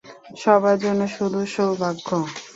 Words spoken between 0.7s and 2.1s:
জন্য শুধু সৌভাগ্য।